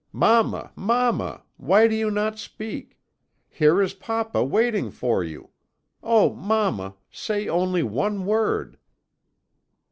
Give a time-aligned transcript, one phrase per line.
[0.11, 1.43] "'Mamma, mamma!
[1.57, 2.99] why do you not speak?
[3.47, 5.51] Here is papa waiting for you.
[6.01, 8.79] Oh, mamma, say only one word!'